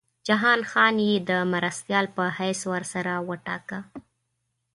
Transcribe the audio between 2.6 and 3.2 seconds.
ورسره